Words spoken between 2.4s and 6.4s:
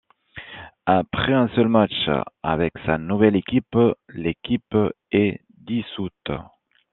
avec sa nouvelle équipe, l’équipe est dissoute.